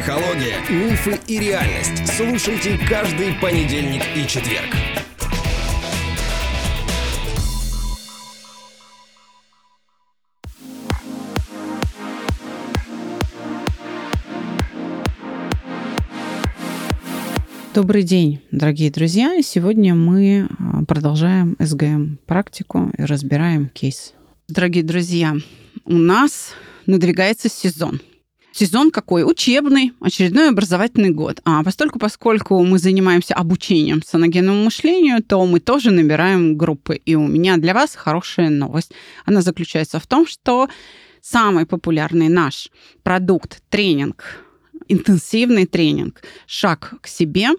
Психология, 0.00 0.56
мифы 0.70 1.20
и 1.26 1.38
реальность. 1.38 2.06
Слушайте 2.16 2.78
каждый 2.88 3.34
понедельник 3.34 4.02
и 4.16 4.26
четверг. 4.26 4.74
Добрый 17.74 18.02
день, 18.02 18.40
дорогие 18.50 18.90
друзья. 18.90 19.42
Сегодня 19.42 19.94
мы 19.94 20.48
а, 20.58 20.82
продолжаем 20.86 21.56
СГМ 21.58 22.20
практику 22.24 22.90
и 22.96 23.02
разбираем 23.02 23.68
кейс. 23.68 24.14
Дорогие 24.48 24.82
друзья, 24.82 25.36
у 25.84 25.92
нас 25.92 26.54
надвигается 26.86 27.50
сезон. 27.50 28.00
Сезон 28.52 28.90
какой? 28.90 29.24
Учебный, 29.24 29.92
очередной 30.00 30.48
образовательный 30.48 31.10
год. 31.10 31.40
А 31.44 31.62
постольку, 31.62 31.98
поскольку 31.98 32.62
мы 32.64 32.78
занимаемся 32.78 33.34
обучением 33.34 34.02
саногенному 34.02 34.64
мышлению, 34.64 35.22
то 35.22 35.44
мы 35.46 35.60
тоже 35.60 35.90
набираем 35.90 36.56
группы. 36.56 36.96
И 36.96 37.14
у 37.14 37.26
меня 37.26 37.56
для 37.56 37.74
вас 37.74 37.94
хорошая 37.94 38.50
новость. 38.50 38.92
Она 39.24 39.42
заключается 39.42 40.00
в 40.00 40.06
том, 40.06 40.26
что 40.26 40.68
самый 41.20 41.66
популярный 41.66 42.28
наш 42.28 42.70
продукт, 43.02 43.62
тренинг 43.68 44.44
интенсивный 44.90 45.66
тренинг 45.66 46.22
«Шаг 46.46 46.94
к 47.00 47.06
себе» 47.06 47.50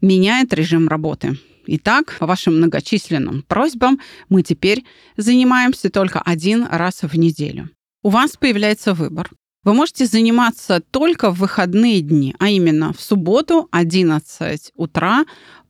меняет 0.00 0.52
режим 0.52 0.86
работы. 0.86 1.38
Итак, 1.66 2.16
по 2.18 2.26
вашим 2.26 2.58
многочисленным 2.58 3.42
просьбам 3.42 4.00
мы 4.28 4.42
теперь 4.42 4.84
занимаемся 5.16 5.88
только 5.88 6.20
один 6.20 6.66
раз 6.70 7.02
в 7.02 7.16
неделю. 7.16 7.70
У 8.02 8.10
вас 8.10 8.36
появляется 8.36 8.92
выбор. 8.92 9.30
Вы 9.64 9.74
можете 9.74 10.06
заниматься 10.06 10.80
только 10.90 11.30
в 11.30 11.38
выходные 11.38 12.00
дни, 12.00 12.34
а 12.38 12.50
именно 12.50 12.92
в 12.92 13.00
субботу 13.00 13.68
11 13.72 14.72
утра 14.76 15.24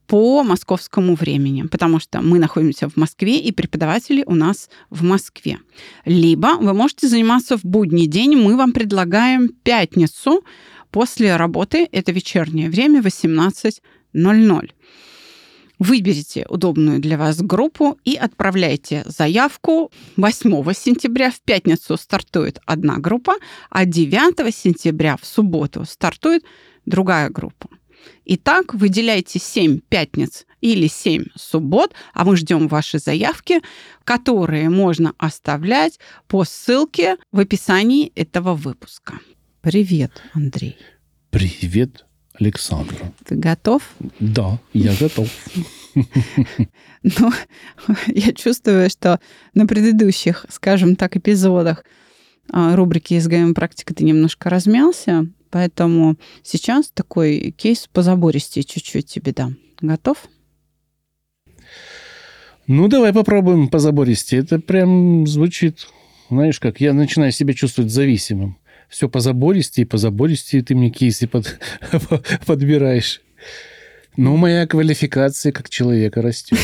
по 0.07 0.43
московскому 0.43 1.15
времени, 1.15 1.63
потому 1.63 1.99
что 1.99 2.21
мы 2.21 2.39
находимся 2.39 2.89
в 2.89 2.97
Москве, 2.97 3.39
и 3.39 3.53
преподаватели 3.53 4.23
у 4.27 4.35
нас 4.35 4.69
в 4.91 5.03
Москве. 5.03 5.59
Либо 6.05 6.57
вы 6.61 6.75
можете 6.75 7.09
заниматься 7.09 7.57
в 7.57 7.65
будний 7.65 8.07
день. 8.07 8.37
Мы 8.37 8.57
вам 8.57 8.73
предлагаем 8.73 9.49
пятницу 9.63 10.43
После 10.95 11.35
работы 11.35 11.89
это 11.91 12.13
вечернее 12.13 12.71
время 12.71 13.01
18.00. 13.01 14.71
Выберите 15.87 16.47
удобную 16.49 16.99
для 16.99 17.19
вас 17.19 17.43
группу 17.43 17.99
и 18.07 18.15
отправляйте 18.15 19.03
заявку 19.05 19.93
8 20.17 20.73
сентября. 20.73 21.31
В 21.31 21.43
пятницу 21.43 21.99
стартует 21.99 22.59
одна 22.65 22.97
группа, 22.97 23.35
а 23.69 23.85
9 23.85 24.55
сентября 24.55 25.19
в 25.19 25.27
субботу 25.27 25.85
стартует 25.85 26.43
другая 26.87 27.29
группа. 27.29 27.69
Итак, 28.25 28.73
выделяйте 28.73 29.39
7 29.39 29.81
пятниц 29.87 30.47
или 30.63 30.87
7 30.87 31.27
суббот, 31.35 31.93
а 32.15 32.25
мы 32.25 32.39
ждем 32.39 32.67
ваши 32.67 32.99
заявки, 32.99 33.61
которые 34.05 34.71
можно 34.71 35.13
оставлять 35.19 35.99
по 36.29 36.45
ссылке 36.45 37.19
в 37.31 37.41
описании 37.41 38.11
этого 38.15 38.55
выпуска. 38.55 39.19
Привет, 39.61 40.13
Андрей. 40.33 40.79
Привет, 41.31 42.07
Александра. 42.39 43.13
Ты 43.25 43.37
готов? 43.37 43.83
Да, 44.21 44.59
я 44.73 44.95
готов. 44.99 45.29
Ну, 47.05 47.31
я 48.09 48.33
чувствую, 48.33 48.91
что 48.91 49.21
на 49.53 49.67
предыдущих, 49.67 50.47
скажем 50.49 50.97
так, 50.97 51.17
эпизодах 51.17 51.85
а, 52.51 52.75
рубрики 52.75 53.19
«СГМ 53.19 53.55
практика» 53.55 53.95
ты 53.95 54.05
немножко 54.05 54.51
размялся, 54.51 55.27
поэтому 55.51 56.17
сейчас 56.43 56.91
такой 56.93 57.55
кейс 57.57 57.89
по 57.93 58.03
забористее 58.03 58.65
чуть-чуть 58.65 59.07
тебе 59.07 59.33
дам. 59.33 59.57
Готов? 59.81 60.17
Ну, 62.67 62.89
давай 62.89 63.13
попробуем 63.13 63.69
по 63.69 63.79
забористее. 63.79 64.41
Это 64.41 64.59
прям 64.59 65.27
звучит, 65.27 65.87
знаешь, 66.31 66.59
как 66.59 66.81
я 66.81 66.95
начинаю 66.95 67.31
себя 67.31 67.53
чувствовать 67.53 67.93
зависимым 67.93 68.59
все 68.89 69.09
по 69.09 69.21
забористее, 69.21 69.87
по 69.87 69.99
забористее 69.99 70.63
ты 70.63 70.75
мне 70.75 70.91
кейсы 70.91 71.27
под, 71.27 71.59
подбираешь. 72.47 73.21
Но 74.17 74.37
моя 74.37 74.67
квалификация 74.67 75.53
как 75.53 75.69
человека 75.69 76.23
растет. 76.23 76.59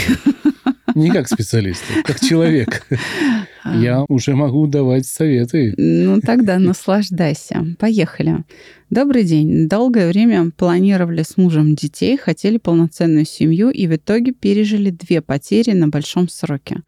Не 0.95 1.11
как 1.11 1.29
специалиста, 1.29 2.03
как 2.05 2.21
человек. 2.21 2.87
Я 3.65 4.05
уже 4.09 4.35
могу 4.35 4.67
давать 4.67 5.07
советы. 5.07 5.75
Ну, 5.77 6.21
тогда 6.21 6.59
наслаждайся. 6.59 7.77
Поехали. 7.79 8.45
Добрый 8.89 9.25
день. 9.25 9.69
Долгое 9.69 10.09
время 10.09 10.51
планировали 10.57 11.23
с 11.23 11.37
мужем 11.37 11.75
детей, 11.75 12.17
хотели 12.17 12.59
полноценную 12.59 13.25
семью 13.25 13.71
и 13.71 13.87
в 13.87 13.95
итоге 13.95 14.33
пережили 14.33 14.91
две 14.91 15.21
потери 15.21 15.73
на 15.73 15.89
большом 15.89 16.29
сроке. 16.29 16.83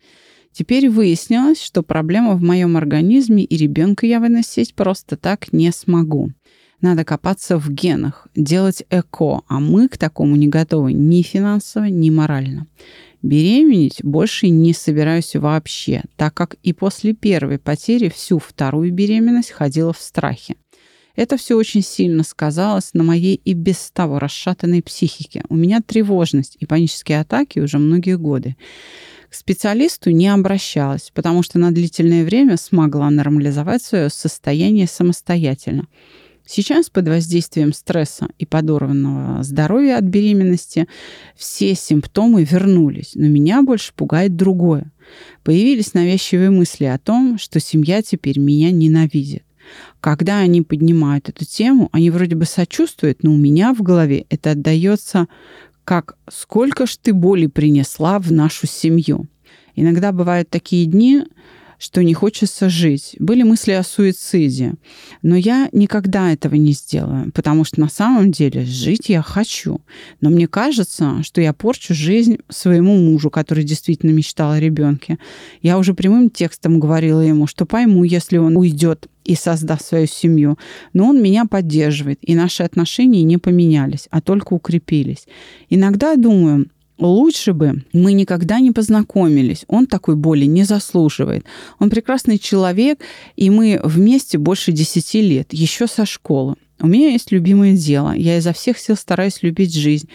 Теперь 0.52 0.90
выяснилось, 0.90 1.62
что 1.62 1.82
проблема 1.82 2.34
в 2.34 2.42
моем 2.42 2.76
организме, 2.76 3.44
и 3.44 3.56
ребенка 3.56 4.06
я 4.06 4.20
выносить 4.20 4.74
просто 4.74 5.16
так 5.16 5.52
не 5.52 5.72
смогу. 5.72 6.30
Надо 6.82 7.04
копаться 7.04 7.58
в 7.58 7.70
генах, 7.70 8.26
делать 8.34 8.82
ЭКО, 8.90 9.42
а 9.46 9.60
мы 9.60 9.88
к 9.88 9.96
такому 9.96 10.36
не 10.36 10.48
готовы 10.48 10.92
ни 10.92 11.22
финансово, 11.22 11.84
ни 11.84 12.10
морально. 12.10 12.66
Беременеть 13.22 14.00
больше 14.02 14.48
не 14.48 14.74
собираюсь 14.74 15.36
вообще, 15.36 16.02
так 16.16 16.34
как 16.34 16.56
и 16.64 16.72
после 16.72 17.14
первой 17.14 17.58
потери 17.58 18.08
всю 18.08 18.40
вторую 18.40 18.92
беременность 18.92 19.52
ходила 19.52 19.92
в 19.92 19.98
страхе. 20.02 20.56
Это 21.14 21.36
все 21.36 21.56
очень 21.56 21.82
сильно 21.82 22.24
сказалось 22.24 22.94
на 22.94 23.04
моей 23.04 23.36
и 23.36 23.52
без 23.52 23.90
того 23.92 24.19
расшатанной 24.19 24.82
психике. 24.82 25.44
У 25.48 25.54
меня 25.54 25.80
тревожность 25.82 26.56
и 26.58 26.66
панические 26.66 27.20
атаки 27.20 27.60
уже 27.60 27.78
многие 27.78 28.16
годы. 28.16 28.56
К 29.32 29.34
специалисту 29.34 30.10
не 30.10 30.28
обращалась, 30.28 31.10
потому 31.15 31.43
что 31.43 31.59
на 31.59 31.72
длительное 31.72 32.22
время 32.22 32.59
смогла 32.59 33.09
нормализовать 33.09 33.82
свое 33.82 34.10
состояние 34.10 34.87
самостоятельно. 34.87 35.87
Сейчас 36.44 36.91
под 36.91 37.09
воздействием 37.09 37.72
стресса 37.72 38.28
и 38.38 38.44
подорванного 38.44 39.43
здоровья 39.43 39.97
от 39.97 40.04
беременности 40.04 40.87
все 41.34 41.75
симптомы 41.75 42.44
вернулись, 42.44 43.12
но 43.15 43.26
меня 43.26 43.62
больше 43.62 43.94
пугает 43.94 44.37
другое. 44.37 44.93
Появились 45.44 45.94
навязчивые 45.94 46.50
мысли 46.50 46.84
о 46.84 46.99
том, 46.99 47.38
что 47.38 47.59
семья 47.59 48.03
теперь 48.03 48.38
меня 48.38 48.70
ненавидит. 48.70 49.44
Когда 50.00 50.41
они 50.41 50.60
поднимают 50.60 51.31
эту 51.31 51.47
тему, 51.47 51.88
они 51.93 52.10
вроде 52.10 52.37
бы 52.37 52.44
сочувствуют, 52.44 53.22
но 53.22 53.32
у 53.32 53.38
меня 53.38 53.72
в 53.72 53.81
голове 53.81 54.26
это 54.28 54.50
отдается 54.50 55.26
как 55.84 56.16
«сколько 56.31 56.87
ж 56.87 56.97
ты 57.00 57.12
боли 57.12 57.47
принесла 57.47 58.19
в 58.19 58.32
нашу 58.32 58.66
семью». 58.66 59.26
Иногда 59.75 60.12
бывают 60.12 60.50
такие 60.50 60.87
дни, 60.87 61.25
что 61.82 62.04
не 62.04 62.15
хочется 62.15 62.69
жить. 62.69 63.16
Были 63.19 63.43
мысли 63.43 63.72
о 63.72 63.82
суициде. 63.82 64.75
Но 65.22 65.34
я 65.34 65.69
никогда 65.72 66.32
этого 66.32 66.54
не 66.54 66.75
сделаю, 66.75 67.32
потому 67.32 67.65
что 67.65 67.81
на 67.81 67.88
самом 67.88 68.31
деле 68.31 68.65
жить 68.65 69.09
я 69.09 69.20
хочу. 69.20 69.81
Но 70.20 70.31
мне 70.31 70.47
кажется, 70.47 71.25
что 71.25 71.41
я 71.41 71.53
порчу 71.53 71.93
жизнь 71.93 72.38
своему 72.49 72.97
мужу, 72.97 73.31
который 73.31 73.64
действительно 73.64 74.12
мечтал 74.12 74.53
о 74.53 74.60
ребенке. 74.60 75.19
Я 75.60 75.76
уже 75.76 75.93
прямым 75.93 76.31
текстом 76.31 76.78
говорила 76.78 77.20
ему, 77.20 77.49
что 77.49 77.66
пойму, 77.66 78.04
если 78.04 78.37
он 78.37 78.56
уйдет 78.56 79.09
и 79.25 79.34
создаст 79.34 79.87
свою 79.87 80.06
семью. 80.06 80.59
Но 80.93 81.09
он 81.09 81.22
меня 81.22 81.44
поддерживает, 81.44 82.19
и 82.22 82.34
наши 82.34 82.62
отношения 82.62 83.22
не 83.22 83.38
поменялись, 83.38 84.09
а 84.10 84.21
только 84.21 84.55
укрепились. 84.55 85.27
Иногда 85.71 86.16
думаю, 86.16 86.66
Лучше 86.99 87.53
бы 87.53 87.84
мы 87.93 88.12
никогда 88.12 88.61
не 88.61 88.70
познакомились. 88.70 89.64
Он 89.67 89.88
такой 89.88 90.14
боли 90.14 90.44
не 90.44 90.62
заслуживает. 90.62 91.44
Он 91.81 91.91
прекрасный 91.91 92.38
человек, 92.38 93.00
и 93.35 93.50
мы 93.50 93.81
вместе 93.82 94.38
больше 94.38 94.70
десяти 94.70 95.20
лет, 95.20 95.52
еще 95.52 95.88
со 95.88 96.06
школы. 96.06 96.55
У 96.81 96.87
меня 96.87 97.08
есть 97.08 97.32
любимое 97.32 97.76
дело. 97.76 98.12
Я 98.12 98.38
изо 98.38 98.52
всех 98.52 98.79
сил 98.79 98.94
стараюсь 98.94 99.43
любить 99.43 99.75
жизнь 99.75 100.08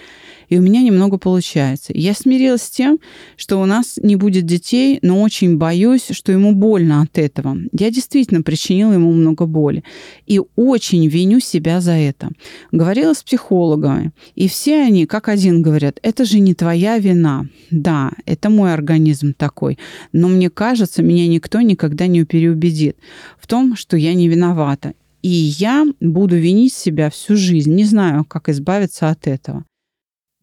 и 0.50 0.58
у 0.58 0.62
меня 0.62 0.82
немного 0.82 1.18
получается. 1.18 1.92
Я 1.96 2.14
смирилась 2.14 2.64
с 2.64 2.70
тем, 2.70 3.00
что 3.36 3.62
у 3.62 3.66
нас 3.66 4.00
не 4.02 4.16
будет 4.16 4.46
детей, 4.46 5.00
но 5.02 5.22
очень 5.22 5.58
боюсь, 5.58 6.08
что 6.12 6.32
ему 6.32 6.54
больно 6.54 7.02
от 7.02 7.18
этого. 7.18 7.58
Я 7.72 7.92
действительно 7.92 8.42
причинила 8.42 8.94
ему 8.94 9.12
много 9.12 9.46
боли 9.46 9.84
и 10.26 10.42
очень 10.56 11.08
виню 11.08 11.40
себя 11.40 11.82
за 11.82 11.94
это. 11.94 12.30
Говорила 12.72 13.14
с 13.14 13.24
психологами, 13.24 14.12
и 14.36 14.48
все 14.48 14.82
они, 14.82 15.06
как 15.06 15.28
один, 15.28 15.62
говорят, 15.62 16.00
это 16.02 16.26
же 16.26 16.40
не 16.40 16.54
твоя 16.54 16.98
вина. 16.98 17.48
Да, 17.72 18.12
это 18.26 18.50
мой 18.50 18.74
организм 18.74 19.34
такой, 19.34 19.78
но 20.14 20.28
мне 20.28 20.50
кажется, 20.50 21.04
меня 21.04 21.28
никто 21.28 21.62
никогда 21.62 22.08
не 22.08 22.24
переубедит 22.24 22.98
в 23.40 23.48
том, 23.48 23.76
что 23.76 23.98
я 23.98 24.14
не 24.14 24.28
виновата. 24.28 24.94
И 25.22 25.30
я 25.30 25.86
буду 26.00 26.38
винить 26.38 26.74
себя 26.74 27.10
всю 27.10 27.36
жизнь. 27.36 27.74
Не 27.74 27.84
знаю, 27.84 28.24
как 28.24 28.50
избавиться 28.50 29.10
от 29.10 29.28
этого. 29.28 29.66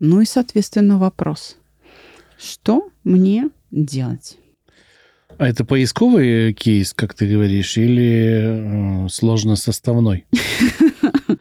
Ну 0.00 0.20
и, 0.20 0.24
соответственно, 0.24 0.98
вопрос. 0.98 1.56
Что 2.38 2.90
мне 3.04 3.50
делать? 3.70 4.38
А 5.38 5.48
это 5.48 5.64
поисковый 5.64 6.52
кейс, 6.52 6.92
как 6.92 7.14
ты 7.14 7.26
говоришь, 7.26 7.76
или 7.76 9.04
э, 9.06 9.08
сложно 9.08 9.56
составной? 9.56 10.26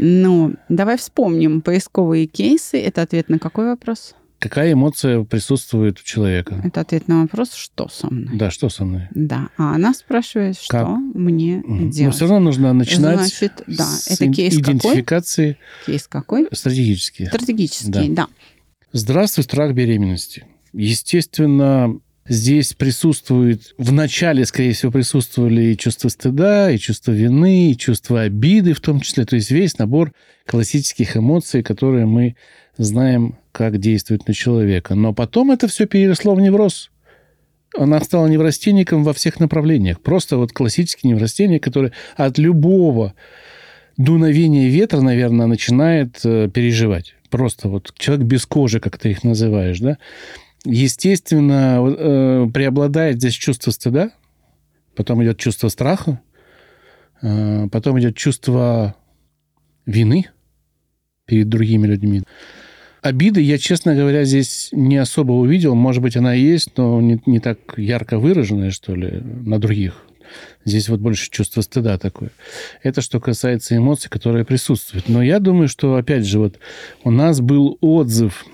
Ну, 0.00 0.54
давай 0.68 0.96
вспомним 0.96 1.60
поисковые 1.60 2.28
кейсы. 2.28 2.80
Это 2.80 3.02
ответ 3.02 3.28
на 3.28 3.40
какой 3.40 3.66
вопрос? 3.66 4.14
Какая 4.38 4.72
эмоция 4.72 5.24
присутствует 5.24 5.98
у 5.98 6.04
человека? 6.04 6.60
Это 6.64 6.80
ответ 6.82 7.08
на 7.08 7.22
вопрос, 7.22 7.54
что 7.54 7.88
со 7.88 8.08
мной. 8.08 8.36
Да, 8.36 8.50
что 8.52 8.68
со 8.68 8.84
мной? 8.84 9.08
Да, 9.12 9.48
а 9.56 9.74
она 9.74 9.92
спрашивает, 9.94 10.56
что 10.56 10.68
Как? 10.78 10.88
мне 11.14 11.62
Но 11.66 11.90
делать. 11.90 12.14
все 12.14 12.26
равно 12.28 12.38
нужно 12.46 12.72
начинать 12.72 13.18
Значит, 13.18 13.62
да, 13.66 13.84
с 13.84 14.08
это 14.12 14.28
кейс 14.32 14.56
какой? 14.56 14.62
идентификации 14.72 15.56
Кейс 15.86 16.06
какой? 16.06 16.46
стратегические. 16.52 17.28
Стратегический, 17.28 18.08
да. 18.10 18.28
Здравствуй, 18.92 19.42
страх 19.44 19.74
беременности. 19.74 20.46
Естественно, 20.72 21.98
здесь 22.28 22.74
присутствует, 22.74 23.74
в 23.76 23.90
начале, 23.92 24.44
скорее 24.46 24.72
всего, 24.72 24.92
присутствовали 24.92 25.72
и 25.72 25.76
чувство 25.76 26.08
стыда, 26.10 26.70
и 26.70 26.78
чувство 26.78 27.12
вины, 27.12 27.72
и 27.72 27.76
чувство 27.76 28.20
обиды 28.22 28.72
в 28.74 28.80
том 28.80 29.00
числе. 29.00 29.24
То 29.24 29.36
есть 29.36 29.50
весь 29.50 29.78
набор 29.78 30.12
классических 30.46 31.16
эмоций, 31.16 31.62
которые 31.62 32.06
мы 32.06 32.36
знаем, 32.78 33.36
как 33.52 33.78
действуют 33.78 34.26
на 34.26 34.34
человека. 34.34 34.94
Но 34.94 35.12
потом 35.12 35.50
это 35.50 35.68
все 35.68 35.86
переросло 35.86 36.34
в 36.34 36.40
невроз. 36.40 36.90
Она 37.76 38.00
стала 38.00 38.26
неврастенником 38.26 39.04
во 39.04 39.12
всех 39.12 39.40
направлениях. 39.40 40.00
Просто 40.00 40.38
вот 40.38 40.52
классический 40.52 41.08
неврастенник, 41.08 41.62
который 41.62 41.92
от 42.16 42.38
любого 42.38 43.14
дуновения 43.96 44.68
ветра, 44.68 45.00
наверное, 45.00 45.46
начинает 45.46 46.20
э, 46.24 46.48
переживать. 46.48 47.14
Просто 47.30 47.68
вот 47.68 47.92
человек 47.98 48.26
без 48.26 48.46
кожи, 48.46 48.80
как 48.80 48.96
ты 48.96 49.10
их 49.10 49.24
называешь, 49.24 49.80
да? 49.80 49.98
Естественно, 50.64 51.84
э, 51.86 52.46
преобладает 52.52 53.16
здесь 53.16 53.34
чувство 53.34 53.70
стыда, 53.70 54.12
потом 54.94 55.22
идет 55.22 55.38
чувство 55.38 55.68
страха, 55.68 56.20
э, 57.20 57.68
потом 57.70 57.98
идет 58.00 58.16
чувство 58.16 58.94
вины 59.84 60.26
перед 61.26 61.48
другими 61.48 61.86
людьми. 61.86 62.22
Обиды 63.02 63.40
я, 63.40 63.58
честно 63.58 63.94
говоря, 63.94 64.24
здесь 64.24 64.70
не 64.72 64.96
особо 64.96 65.32
увидел. 65.32 65.74
Может 65.74 66.02
быть, 66.02 66.16
она 66.16 66.34
есть, 66.34 66.76
но 66.76 67.00
не, 67.00 67.20
не 67.26 67.40
так 67.40 67.58
ярко 67.76 68.18
выраженная, 68.18 68.70
что 68.70 68.94
ли, 68.94 69.20
на 69.22 69.58
других. 69.58 70.04
Здесь 70.64 70.88
вот 70.88 71.00
больше 71.00 71.30
чувство 71.30 71.62
стыда 71.62 71.96
такое. 71.96 72.30
Это 72.82 73.00
что 73.00 73.20
касается 73.20 73.76
эмоций, 73.76 74.10
которые 74.10 74.44
присутствуют. 74.44 75.08
Но 75.08 75.22
я 75.22 75.38
думаю, 75.38 75.68
что, 75.68 75.94
опять 75.94 76.26
же, 76.26 76.38
вот 76.38 76.58
у 77.04 77.10
нас 77.10 77.40
был 77.40 77.78
отзыв 77.80 78.44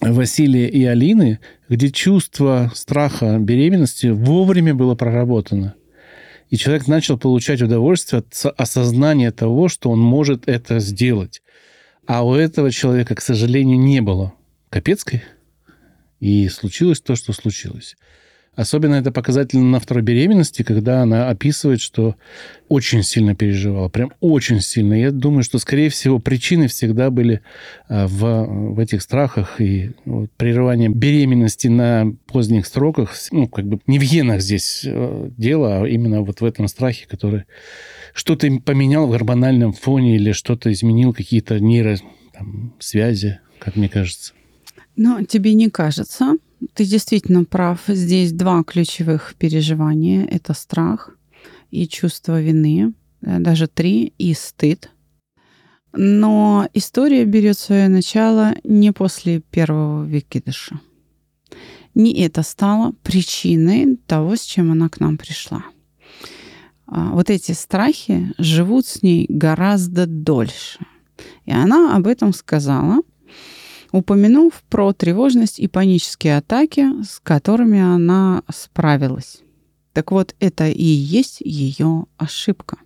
Василия 0.00 0.68
и 0.68 0.84
Алины, 0.84 1.40
где 1.68 1.90
чувство 1.90 2.70
страха 2.74 3.38
беременности 3.38 4.06
вовремя 4.06 4.74
было 4.74 4.94
проработано. 4.94 5.74
И 6.48 6.56
человек 6.56 6.86
начал 6.86 7.18
получать 7.18 7.60
удовольствие 7.60 8.20
от 8.20 8.34
со- 8.34 8.50
осознания 8.50 9.30
того, 9.30 9.68
что 9.68 9.90
он 9.90 10.00
может 10.00 10.48
это 10.48 10.78
сделать. 10.78 11.42
А 12.12 12.24
у 12.24 12.34
этого 12.34 12.72
человека, 12.72 13.14
к 13.14 13.20
сожалению, 13.20 13.78
не 13.78 14.02
было 14.02 14.34
Капецкой. 14.68 15.22
И 16.18 16.48
случилось 16.48 17.00
то, 17.00 17.14
что 17.14 17.32
случилось. 17.32 17.96
Особенно 18.56 18.96
это 18.96 19.12
показательно 19.12 19.64
на 19.64 19.80
второй 19.80 20.02
беременности, 20.02 20.62
когда 20.62 21.02
она 21.02 21.28
описывает, 21.28 21.80
что 21.80 22.16
очень 22.68 23.04
сильно 23.04 23.36
переживала, 23.36 23.88
прям 23.88 24.12
очень 24.20 24.60
сильно. 24.60 24.94
Я 24.94 25.12
думаю, 25.12 25.44
что, 25.44 25.58
скорее 25.58 25.88
всего, 25.88 26.18
причины 26.18 26.66
всегда 26.66 27.10
были 27.10 27.42
а, 27.88 28.08
в, 28.08 28.74
в 28.74 28.78
этих 28.80 29.02
страхах 29.02 29.60
и 29.60 29.92
вот, 30.04 30.30
прерывание 30.32 30.88
беременности 30.88 31.68
на 31.68 32.12
поздних 32.26 32.66
сроках, 32.66 33.14
ну, 33.30 33.46
как 33.46 33.66
бы 33.66 33.78
не 33.86 34.00
в 34.00 34.02
генах 34.02 34.40
здесь 34.40 34.82
э, 34.84 35.30
дело, 35.36 35.82
а 35.82 35.86
именно 35.86 36.22
вот 36.22 36.40
в 36.40 36.44
этом 36.44 36.66
страхе, 36.66 37.06
который 37.08 37.44
что-то 38.14 38.48
поменял 38.64 39.06
в 39.06 39.10
гормональном 39.10 39.72
фоне 39.72 40.16
или 40.16 40.32
что-то 40.32 40.72
изменил, 40.72 41.14
какие-то 41.14 41.60
нейросвязи, 41.60 43.38
как 43.60 43.76
мне 43.76 43.88
кажется. 43.88 44.32
Но 45.02 45.24
тебе 45.24 45.54
не 45.54 45.70
кажется, 45.70 46.36
ты 46.74 46.84
действительно 46.84 47.44
прав. 47.44 47.80
Здесь 47.88 48.32
два 48.32 48.62
ключевых 48.62 49.34
переживания. 49.38 50.26
Это 50.26 50.52
страх 50.52 51.16
и 51.70 51.88
чувство 51.88 52.38
вины. 52.38 52.92
э, 53.22 53.38
Даже 53.38 53.66
три. 53.66 54.12
И 54.18 54.34
стыд. 54.34 54.90
Но 55.94 56.68
история 56.74 57.24
берет 57.24 57.56
свое 57.56 57.88
начало 57.88 58.54
не 58.62 58.92
после 58.92 59.40
первого 59.40 60.04
выкидыша. 60.04 60.78
Не 61.94 62.12
это 62.22 62.42
стало 62.42 62.92
причиной 63.02 63.96
того, 64.06 64.36
с 64.36 64.42
чем 64.42 64.70
она 64.70 64.90
к 64.90 65.00
нам 65.00 65.16
пришла. 65.16 65.64
А 66.86 67.14
Вот 67.14 67.30
эти 67.30 67.52
страхи 67.52 68.34
живут 68.36 68.84
с 68.84 69.02
ней 69.02 69.24
гораздо 69.30 70.06
дольше. 70.06 70.78
И 71.46 71.52
она 71.52 71.96
об 71.96 72.06
этом 72.06 72.34
сказала, 72.34 73.00
упомянув 73.92 74.62
про 74.68 74.92
тревожность 74.92 75.58
и 75.58 75.68
панические 75.68 76.36
атаки, 76.38 77.02
с 77.02 77.20
которыми 77.20 77.80
она 77.80 78.42
справилась. 78.52 79.40
Так 79.92 80.12
вот, 80.12 80.34
это 80.40 80.68
и 80.68 80.84
есть 80.84 81.40
ее 81.40 82.06
ошибка. 82.16 82.78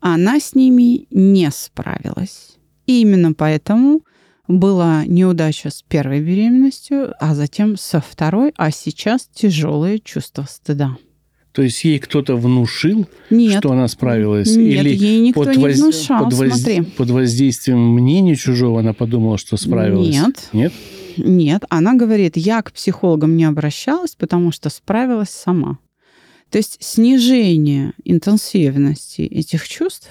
Она 0.00 0.40
с 0.40 0.54
ними 0.54 1.06
не 1.10 1.50
справилась. 1.50 2.56
И 2.86 3.02
именно 3.02 3.32
поэтому 3.32 4.02
была 4.48 5.04
неудача 5.04 5.70
с 5.70 5.82
первой 5.82 6.20
беременностью, 6.20 7.14
а 7.20 7.34
затем 7.34 7.76
со 7.76 8.00
второй, 8.00 8.52
а 8.56 8.70
сейчас 8.70 9.28
тяжелое 9.32 9.98
чувство 9.98 10.46
стыда. 10.48 10.96
То 11.52 11.62
есть 11.62 11.82
ей 11.84 11.98
кто-то 11.98 12.36
внушил, 12.36 13.06
Нет, 13.28 13.58
что 13.58 13.72
она 13.72 13.88
справилась? 13.88 14.54
нет, 14.54 14.84
Или 14.84 14.94
ей 14.94 15.20
никто 15.20 15.42
под, 15.42 15.56
не 15.56 15.64
воз- 15.64 15.78
внушал, 15.80 16.24
под, 16.24 16.34
воз- 16.34 16.60
смотри. 16.60 16.82
под 16.82 17.10
воздействием 17.10 17.92
мнения 17.94 18.36
чужого 18.36 18.78
она 18.80 18.92
подумала, 18.92 19.36
что 19.36 19.56
справилась? 19.56 20.14
Нет. 20.14 20.48
Нет? 20.52 20.72
Нет, 21.16 21.64
она 21.68 21.94
говорит, 21.94 22.36
я 22.36 22.62
к 22.62 22.72
психологам 22.72 23.36
не 23.36 23.44
обращалась, 23.44 24.14
потому 24.14 24.52
что 24.52 24.70
справилась 24.70 25.30
сама. 25.30 25.78
То 26.50 26.58
есть 26.58 26.76
снижение 26.80 27.92
интенсивности 28.04 29.22
этих 29.22 29.68
чувств, 29.68 30.08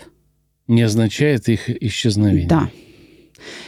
Не 0.68 0.82
означает 0.84 1.48
их 1.50 1.70
исчезновение. 1.70 2.48
да. 2.48 2.70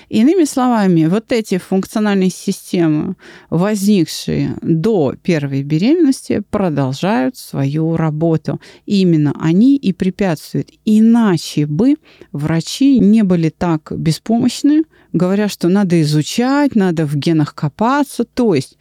Иными 0.10 0.46
словами, 0.46 1.06
вот 1.06 1.32
эти 1.32 1.58
функциональные 1.58 2.30
системы, 2.30 3.16
возникшие 3.50 4.58
до 4.62 5.16
первой 5.22 5.64
беременности, 5.64 6.44
продолжают 6.50 7.38
свою 7.38 7.96
работу. 7.98 8.60
И 8.86 9.02
именно 9.02 9.34
они 9.40 9.78
и 9.78 9.94
препятствуют. 9.94 10.70
Иначе 10.86 11.66
бы 11.66 11.96
врачи 12.32 13.00
не 13.00 13.24
были 13.24 13.50
так 13.50 13.92
беспомощны, 13.96 14.84
говоря, 15.14 15.50
что 15.50 15.70
надо 15.70 16.02
изучать, 16.02 16.76
надо 16.76 17.06
в 17.06 17.16
генах 17.16 17.56
копаться. 17.56 18.24
То 18.24 18.56
есть, 18.56 18.78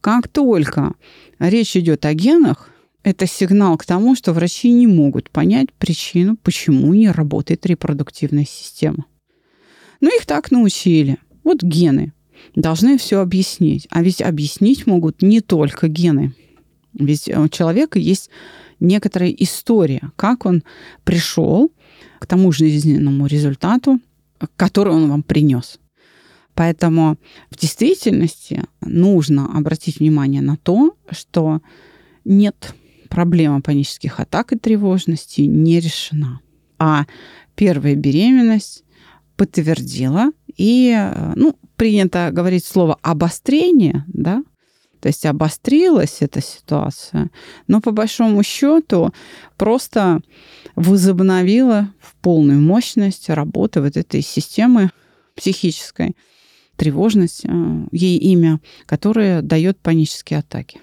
как 0.00 0.28
только 0.28 0.94
речь 1.38 1.76
идет 1.76 2.04
о 2.04 2.14
генах, 2.14 2.70
это 3.04 3.26
сигнал 3.26 3.76
к 3.76 3.84
тому, 3.84 4.16
что 4.16 4.32
врачи 4.32 4.70
не 4.70 4.86
могут 4.86 5.30
понять 5.30 5.72
причину, 5.74 6.36
почему 6.42 6.94
не 6.94 7.10
работает 7.10 7.66
репродуктивная 7.66 8.46
система. 8.46 9.04
Но 10.04 10.10
их 10.10 10.26
так 10.26 10.50
научили. 10.50 11.16
Вот 11.44 11.62
гены 11.62 12.12
должны 12.54 12.98
все 12.98 13.20
объяснить. 13.20 13.86
А 13.88 14.02
ведь 14.02 14.20
объяснить 14.20 14.86
могут 14.86 15.22
не 15.22 15.40
только 15.40 15.88
гены. 15.88 16.34
Ведь 16.92 17.26
у 17.28 17.48
человека 17.48 17.98
есть 17.98 18.28
некоторая 18.80 19.30
история, 19.30 20.12
как 20.16 20.44
он 20.44 20.62
пришел 21.04 21.72
к 22.20 22.26
тому 22.26 22.52
жизненному 22.52 23.24
результату, 23.24 23.98
который 24.56 24.92
он 24.92 25.08
вам 25.08 25.22
принес. 25.22 25.80
Поэтому 26.52 27.16
в 27.50 27.56
действительности 27.56 28.64
нужно 28.82 29.56
обратить 29.56 30.00
внимание 30.00 30.42
на 30.42 30.58
то, 30.58 30.98
что 31.08 31.62
нет 32.26 32.74
проблема 33.08 33.62
панических 33.62 34.20
атак 34.20 34.52
и 34.52 34.58
тревожности 34.58 35.40
не 35.40 35.80
решена. 35.80 36.40
А 36.78 37.06
первая 37.54 37.94
беременность 37.94 38.84
подтвердила 39.36 40.30
и, 40.56 40.96
ну, 41.34 41.56
принято 41.76 42.30
говорить 42.32 42.64
слово 42.64 42.98
обострение, 43.02 44.04
да, 44.08 44.42
то 45.00 45.08
есть 45.08 45.26
обострилась 45.26 46.18
эта 46.20 46.40
ситуация, 46.40 47.30
но 47.68 47.82
по 47.82 47.90
большому 47.90 48.42
счету 48.42 49.12
просто 49.58 50.22
возобновила 50.76 51.92
в 52.00 52.14
полную 52.22 52.58
мощность 52.58 53.28
работы 53.28 53.82
вот 53.82 53.98
этой 53.98 54.22
системы 54.22 54.90
психической, 55.36 56.16
тревожность, 56.76 57.44
э, 57.44 57.86
ей 57.92 58.16
имя, 58.16 58.60
которое 58.86 59.42
дает 59.42 59.78
панические 59.78 60.38
атаки. 60.38 60.80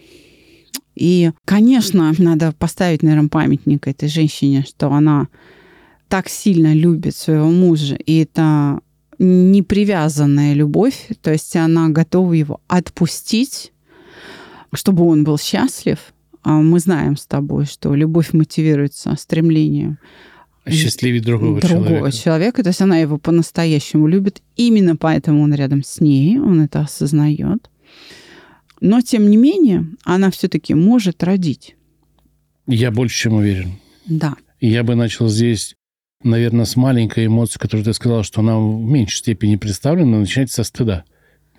И, 0.93 1.31
конечно, 1.45 2.13
надо 2.17 2.51
поставить, 2.51 3.01
наверное, 3.01 3.29
памятник 3.29 3.87
этой 3.87 4.07
женщине, 4.07 4.63
что 4.67 4.91
она 4.91 5.29
так 6.11 6.27
сильно 6.27 6.73
любит 6.73 7.15
своего 7.15 7.49
мужа, 7.49 7.95
и 7.95 8.23
это 8.23 8.81
непривязанная 9.17 10.53
любовь, 10.53 11.07
то 11.21 11.31
есть 11.31 11.55
она 11.55 11.87
готова 11.87 12.33
его 12.33 12.59
отпустить, 12.67 13.71
чтобы 14.73 15.05
он 15.05 15.23
был 15.23 15.37
счастлив. 15.37 15.99
А 16.43 16.59
Мы 16.59 16.79
знаем 16.79 17.15
с 17.15 17.25
тобой, 17.25 17.65
что 17.65 17.95
любовь 17.95 18.33
мотивируется 18.33 19.15
стремлением 19.15 19.99
Осчастливить 20.65 21.23
другого, 21.23 21.61
другого 21.61 21.87
человека. 21.87 22.11
человека. 22.11 22.63
То 22.63 22.69
есть 22.69 22.81
она 22.81 22.97
его 22.97 23.17
по-настоящему 23.17 24.07
любит. 24.07 24.41
Именно 24.57 24.97
поэтому 24.97 25.41
он 25.43 25.53
рядом 25.53 25.81
с 25.81 26.01
ней, 26.01 26.39
он 26.39 26.59
это 26.59 26.81
осознает. 26.81 27.69
Но, 28.81 28.99
тем 28.99 29.29
не 29.29 29.37
менее, 29.37 29.87
она 30.03 30.29
все-таки 30.29 30.73
может 30.73 31.23
родить. 31.23 31.75
Я 32.67 32.91
больше 32.91 33.17
чем 33.17 33.33
уверен. 33.35 33.79
Да. 34.07 34.35
Я 34.59 34.83
бы 34.83 34.95
начал 34.95 35.29
здесь, 35.29 35.75
наверное, 36.23 36.65
с 36.65 36.75
маленькой 36.75 37.27
эмоции, 37.27 37.59
которую 37.59 37.85
ты 37.85 37.93
сказала, 37.93 38.23
что 38.23 38.41
она 38.41 38.57
в 38.57 38.81
меньшей 38.81 39.17
степени 39.17 39.55
представлена, 39.55 40.19
начать 40.19 40.51
со 40.51 40.63
стыда. 40.63 41.03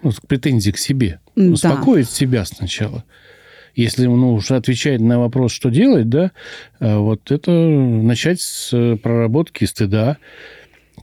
Ну, 0.02 0.11
с 0.11 0.21
претензий 0.21 0.73
к 0.73 0.78
себе. 0.78 1.21
Да. 1.37 1.52
Успокоить 1.52 2.11
себя 2.11 2.45
сначала. 2.45 3.04
Если 3.75 4.07
ну, 4.07 4.35
уже 4.35 4.57
отвечать 4.57 5.00
на 5.00 5.19
вопрос, 5.19 5.52
что 5.52 5.71
делать, 5.71 6.09
да, 6.09 6.33
а 6.78 6.99
вот 6.99 7.31
это 7.31 7.50
начать 7.50 8.40
с 8.40 8.71
э, 8.73 8.97
проработки 8.97 9.64
стыда, 9.64 10.19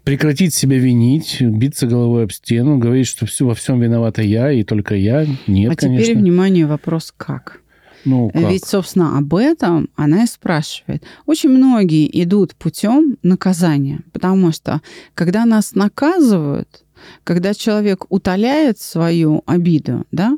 прекратить 0.04 0.54
себя 0.54 0.78
винить, 0.78 1.42
биться 1.42 1.88
головой 1.88 2.26
об 2.26 2.32
стену, 2.32 2.78
говорить, 2.78 3.08
что 3.08 3.26
все, 3.26 3.46
во 3.46 3.56
всем 3.56 3.80
виновата 3.80 4.22
я 4.22 4.52
и 4.52 4.64
только 4.64 4.96
я. 4.96 5.26
Нет, 5.48 5.72
а 5.72 5.76
конечно. 5.76 6.06
теперь, 6.06 6.18
внимание, 6.22 6.66
вопрос 6.68 7.14
как? 7.16 7.62
Ну, 8.06 8.30
как? 8.30 8.50
Ведь, 8.50 8.66
собственно, 8.66 9.18
об 9.18 9.36
этом 9.36 9.90
она 9.96 10.24
и 10.24 10.28
спрашивает. 10.28 11.04
Очень 11.26 11.50
многие 11.50 12.10
идут 12.24 12.56
путем 12.56 13.18
наказания, 13.24 14.02
потому 14.14 14.52
что 14.52 14.82
когда 15.14 15.46
нас 15.46 15.76
наказывают, 15.76 16.84
когда 17.24 17.54
человек 17.54 18.06
утоляет 18.10 18.80
свою 18.80 19.44
обиду, 19.46 20.06
да, 20.12 20.38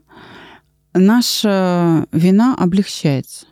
наша 0.93 2.07
вина 2.11 2.55
облегчается. 2.55 3.45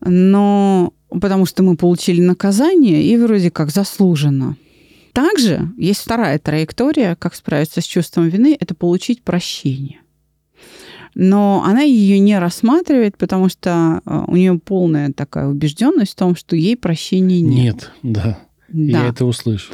Но 0.00 0.92
потому 1.08 1.46
что 1.46 1.62
мы 1.62 1.76
получили 1.76 2.20
наказание 2.20 3.02
и 3.02 3.16
вроде 3.16 3.50
как 3.50 3.70
заслуженно. 3.70 4.56
Также 5.12 5.72
есть 5.78 6.00
вторая 6.00 6.38
траектория, 6.38 7.16
как 7.16 7.34
справиться 7.34 7.80
с 7.80 7.84
чувством 7.84 8.28
вины, 8.28 8.56
это 8.58 8.74
получить 8.74 9.22
прощение. 9.22 10.00
Но 11.18 11.64
она 11.64 11.80
ее 11.80 12.18
не 12.18 12.38
рассматривает, 12.38 13.16
потому 13.16 13.48
что 13.48 14.02
э, 14.04 14.24
у 14.26 14.36
нее 14.36 14.58
полная 14.58 15.14
такая 15.14 15.48
убежденность 15.48 16.12
в 16.12 16.16
том, 16.16 16.36
что 16.36 16.56
ей 16.56 16.76
прощения 16.76 17.40
нет. 17.40 17.90
Нет, 18.02 18.14
да. 18.14 18.38
Да. 18.68 19.04
Я 19.04 19.08
это 19.08 19.24
услышу. 19.24 19.72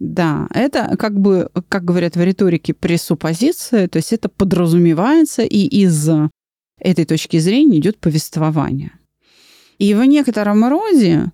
Да, 0.00 0.48
это 0.52 0.96
как 0.98 1.18
бы, 1.18 1.48
как 1.70 1.86
говорят 1.86 2.16
в 2.16 2.22
риторике, 2.22 2.74
пресуппозиция, 2.74 3.88
то 3.88 3.96
есть 3.96 4.12
это 4.12 4.28
подразумевается, 4.28 5.42
и 5.42 5.64
из 5.64 6.10
этой 6.78 7.06
точки 7.06 7.38
зрения 7.38 7.78
идет 7.78 7.98
повествование. 7.98 8.92
И 9.78 9.94
в 9.94 10.04
некотором 10.04 10.68
роде 10.68 11.32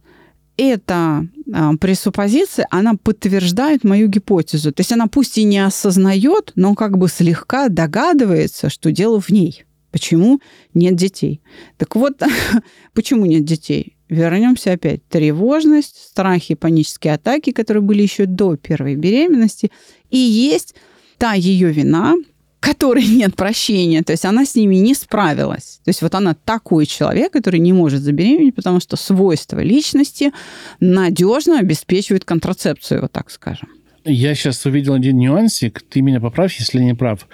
эта 0.58 1.26
а, 1.52 1.76
пресуппозиция, 1.76 2.66
она 2.70 2.94
подтверждает 2.94 3.84
мою 3.84 4.08
гипотезу. 4.08 4.72
То 4.72 4.80
есть 4.80 4.92
она 4.92 5.06
пусть 5.06 5.38
и 5.38 5.44
не 5.44 5.64
осознает, 5.64 6.52
но 6.56 6.74
как 6.74 6.98
бы 6.98 7.08
слегка 7.08 7.68
догадывается, 7.68 8.68
что 8.68 8.92
дело 8.92 9.20
в 9.20 9.30
ней. 9.30 9.64
Почему 9.90 10.40
нет 10.74 10.96
детей? 10.96 11.40
Так 11.78 11.96
вот, 11.96 12.20
почему 12.92 13.24
нет 13.24 13.44
детей? 13.44 13.96
Вернемся 14.08 14.72
опять. 14.72 15.06
Тревожность, 15.08 15.96
страхи, 16.10 16.54
панические 16.54 17.14
атаки, 17.14 17.52
которые 17.52 17.82
были 17.82 18.02
еще 18.02 18.26
до 18.26 18.56
первой 18.56 18.96
беременности. 18.96 19.70
И 20.10 20.18
есть 20.18 20.74
та 21.18 21.34
ее 21.34 21.70
вина, 21.70 22.16
которой 22.60 23.06
нет 23.06 23.36
прощения, 23.36 24.02
то 24.02 24.12
есть 24.12 24.24
она 24.24 24.44
с 24.44 24.54
ними 24.54 24.76
не 24.76 24.94
справилась. 24.94 25.80
То 25.84 25.90
есть 25.90 26.02
вот 26.02 26.14
она 26.14 26.34
такой 26.34 26.86
человек, 26.86 27.32
который 27.32 27.60
не 27.60 27.72
может 27.72 28.02
забеременеть, 28.02 28.54
потому 28.54 28.80
что 28.80 28.96
свойства 28.96 29.60
личности 29.60 30.32
надежно 30.80 31.58
обеспечивают 31.58 32.24
контрацепцию, 32.24 33.02
вот 33.02 33.12
так 33.12 33.30
скажем. 33.30 33.68
Я 34.04 34.34
сейчас 34.34 34.64
увидел 34.64 34.94
один 34.94 35.18
нюансик, 35.18 35.82
ты 35.82 36.00
меня 36.00 36.20
поправь, 36.20 36.58
если 36.58 36.80
не 36.80 36.94
прав. 36.94 37.26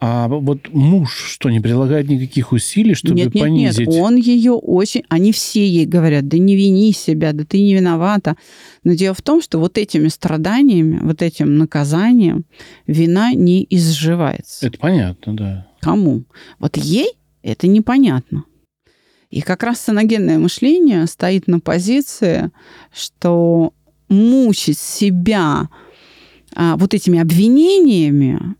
А 0.00 0.28
вот 0.28 0.68
муж 0.72 1.14
что, 1.14 1.50
не 1.50 1.60
прилагает 1.60 2.08
никаких 2.08 2.52
усилий, 2.52 2.94
чтобы 2.94 3.14
нет, 3.14 3.34
нет, 3.34 3.42
понизить? 3.42 3.88
Нет, 3.88 4.02
он 4.02 4.16
ее 4.16 4.52
очень... 4.52 5.02
Они 5.08 5.32
все 5.32 5.66
ей 5.66 5.86
говорят, 5.86 6.28
да 6.28 6.36
не 6.36 6.56
вини 6.56 6.92
себя, 6.92 7.32
да 7.32 7.44
ты 7.44 7.62
не 7.62 7.74
виновата. 7.74 8.36
Но 8.82 8.94
дело 8.94 9.14
в 9.14 9.22
том, 9.22 9.40
что 9.40 9.58
вот 9.58 9.78
этими 9.78 10.08
страданиями, 10.08 10.98
вот 11.02 11.22
этим 11.22 11.56
наказанием 11.56 12.44
вина 12.86 13.32
не 13.32 13.66
изживается. 13.70 14.66
Это 14.66 14.78
понятно, 14.78 15.36
да. 15.36 15.66
Кому? 15.80 16.24
Вот 16.58 16.76
ей 16.76 17.12
это 17.42 17.66
непонятно. 17.66 18.44
И 19.30 19.40
как 19.40 19.62
раз 19.62 19.80
саногенное 19.80 20.38
мышление 20.38 21.06
стоит 21.06 21.46
на 21.46 21.60
позиции, 21.60 22.50
что 22.92 23.72
мучить 24.08 24.78
себя 24.78 25.68
а, 26.54 26.76
вот 26.76 26.94
этими 26.94 27.18
обвинениями 27.18 28.54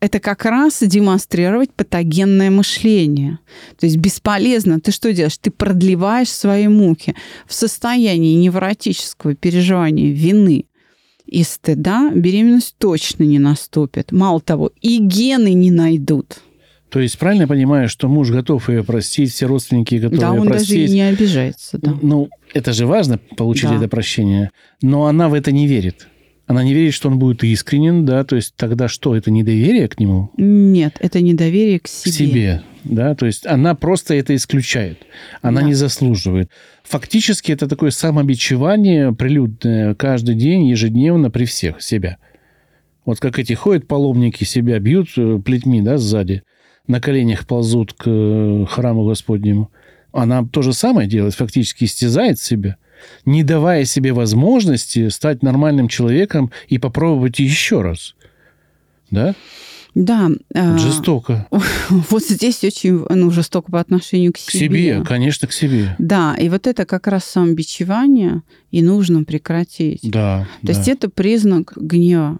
это 0.00 0.20
как 0.20 0.44
раз 0.44 0.78
демонстрировать 0.80 1.72
патогенное 1.72 2.50
мышление. 2.50 3.38
То 3.78 3.86
есть 3.86 3.96
бесполезно. 3.96 4.80
Ты 4.80 4.92
что 4.92 5.12
делаешь? 5.12 5.38
Ты 5.38 5.50
продлеваешь 5.50 6.30
свои 6.30 6.68
муки 6.68 7.14
в 7.46 7.54
состоянии 7.54 8.34
невротического 8.36 9.34
переживания 9.34 10.12
вины 10.12 10.66
и 11.26 11.42
стыда 11.42 12.10
беременность 12.14 12.76
точно 12.78 13.24
не 13.24 13.38
наступит. 13.38 14.12
Мало 14.12 14.40
того, 14.40 14.70
и 14.80 14.98
гены 14.98 15.52
не 15.52 15.70
найдут. 15.70 16.38
То 16.90 17.00
есть 17.00 17.18
правильно 17.18 17.42
я 17.42 17.48
понимаю, 17.48 17.88
что 17.88 18.08
муж 18.08 18.30
готов 18.30 18.70
ее 18.70 18.82
простить, 18.82 19.30
все 19.32 19.44
родственники 19.46 19.96
готовы 19.96 20.20
да, 20.20 20.32
ее 20.32 20.40
он 20.40 20.46
простить? 20.46 20.70
даже 20.70 20.84
и 20.84 20.88
не 20.88 21.02
обижается. 21.02 21.76
Да. 21.78 21.94
Ну, 22.00 22.30
это 22.54 22.72
же 22.72 22.86
важно, 22.86 23.18
получить 23.36 23.68
Да. 23.68 23.76
это 23.76 23.88
прощение. 23.88 24.52
Но 24.80 25.04
она 25.04 25.28
в 25.28 25.34
это 25.34 25.52
не 25.52 25.66
верит. 25.66 26.08
Она 26.48 26.64
не 26.64 26.72
верит, 26.72 26.94
что 26.94 27.08
он 27.10 27.18
будет 27.18 27.44
искренен, 27.44 28.06
да, 28.06 28.24
то 28.24 28.34
есть 28.34 28.54
тогда 28.56 28.88
что, 28.88 29.14
это 29.14 29.30
недоверие 29.30 29.86
к 29.86 30.00
нему? 30.00 30.30
Нет, 30.38 30.96
это 30.98 31.20
недоверие 31.20 31.78
к 31.78 31.84
К 31.84 31.88
себе. 31.88 32.12
себе, 32.12 32.62
да, 32.84 33.14
то 33.14 33.26
есть 33.26 33.46
она 33.46 33.74
просто 33.74 34.14
это 34.14 34.34
исключает, 34.34 34.98
она 35.42 35.60
Да. 35.60 35.66
не 35.66 35.74
заслуживает. 35.74 36.50
Фактически 36.84 37.52
это 37.52 37.68
такое 37.68 37.90
самобичевание 37.90 39.12
прилюдное 39.12 39.94
каждый 39.94 40.36
день, 40.36 40.66
ежедневно 40.66 41.30
при 41.30 41.44
всех 41.44 41.82
себя. 41.82 42.16
Вот 43.04 43.20
как 43.20 43.38
эти 43.38 43.52
ходят 43.52 43.86
паломники, 43.86 44.44
себя 44.44 44.78
бьют 44.78 45.08
э, 45.18 45.38
плетьми, 45.44 45.82
да, 45.82 45.98
сзади, 45.98 46.42
на 46.86 46.98
коленях 46.98 47.46
ползут 47.46 47.92
к 47.92 48.04
э, 48.06 48.64
храму 48.70 49.04
Господнему. 49.06 49.70
Она 50.12 50.42
то 50.50 50.62
же 50.62 50.72
самое 50.72 51.06
делает, 51.06 51.34
фактически 51.34 51.84
истязает 51.84 52.38
себя, 52.38 52.76
не 53.24 53.42
давая 53.42 53.84
себе 53.84 54.12
возможности 54.12 55.08
стать 55.08 55.42
нормальным 55.42 55.88
человеком 55.88 56.50
и 56.68 56.78
попробовать 56.78 57.38
еще 57.38 57.82
раз. 57.82 58.14
Да? 59.10 59.34
Да. 59.94 60.30
а, 60.54 60.78
Жестоко. 60.78 61.48
Вот 61.90 62.22
здесь 62.22 62.62
очень 62.62 63.04
ну, 63.08 63.30
жестоко 63.30 63.72
по 63.72 63.80
отношению 63.80 64.32
к 64.32 64.36
К 64.36 64.38
себе. 64.38 64.66
себе, 64.66 65.04
конечно, 65.04 65.48
к 65.48 65.52
себе. 65.52 65.96
Да, 65.98 66.36
и 66.38 66.48
вот 66.48 66.66
это 66.66 66.84
как 66.84 67.06
раз 67.08 67.24
самобичевание 67.24 68.42
и 68.70 68.82
нужно 68.82 69.24
прекратить. 69.24 70.00
Да. 70.02 70.46
То 70.62 70.72
есть 70.72 70.86
это 70.88 71.08
признак 71.08 71.72
гнева. 71.74 72.38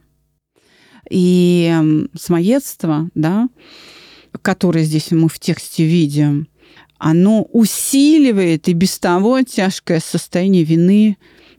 И 1.10 1.74
самоедство, 2.14 3.08
да, 3.14 3.48
которое 4.42 4.84
здесь 4.84 5.10
мы 5.10 5.28
в 5.28 5.38
тексте 5.38 5.84
видим, 5.84 6.48
оно 6.98 7.42
усиливает 7.52 8.68
и 8.68 8.72
без 8.72 8.98
того 8.98 9.42
тяжкое 9.42 10.00
состояние 10.00 10.64
вины 10.64 11.16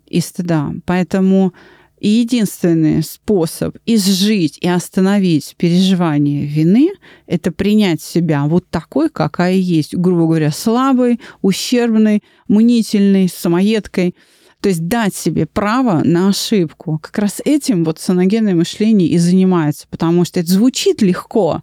и 0.07 0.19
стыда. 0.19 0.73
Поэтому 0.85 1.53
единственный 1.99 3.03
способ 3.03 3.77
изжить 3.85 4.57
и 4.61 4.67
остановить 4.67 5.55
переживание 5.57 6.45
вины– 6.45 6.91
это 7.27 7.51
принять 7.51 8.01
себя 8.01 8.45
вот 8.45 8.69
такой, 8.69 9.09
какая 9.09 9.55
есть, 9.55 9.95
грубо 9.95 10.23
говоря, 10.23 10.51
слабой, 10.51 11.19
ущербной, 11.41 12.23
мнительной, 12.47 13.29
самоедкой. 13.29 14.15
То 14.61 14.69
есть 14.69 14.87
дать 14.87 15.15
себе 15.15 15.45
право 15.45 16.01
на 16.03 16.29
ошибку. 16.29 16.99
Как 17.01 17.17
раз 17.17 17.41
этим 17.45 17.85
вот 17.85 17.99
саногенное 17.99 18.55
мышление 18.55 19.07
и 19.07 19.17
занимается, 19.17 19.87
потому 19.89 20.25
что 20.25 20.41
это 20.41 20.51
звучит 20.51 21.01
легко. 21.01 21.61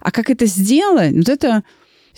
А 0.00 0.10
как 0.10 0.30
это 0.30 0.46
сделать? 0.46 1.14
Вот 1.14 1.28
это 1.28 1.64